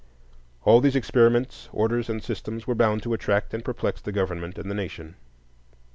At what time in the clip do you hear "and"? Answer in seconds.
2.09-2.23, 3.53-3.63, 4.57-4.67